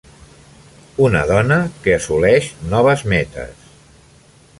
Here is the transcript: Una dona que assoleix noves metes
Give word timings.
Una 1.07 1.19
dona 1.31 1.57
que 1.83 1.93
assoleix 1.97 2.47
noves 2.73 3.05
metes 3.15 3.69